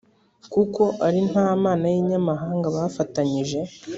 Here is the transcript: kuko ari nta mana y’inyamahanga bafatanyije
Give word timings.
kuko 0.53 0.83
ari 1.07 1.19
nta 1.29 1.45
mana 1.63 1.85
y’inyamahanga 1.93 2.67
bafatanyije 2.75 3.59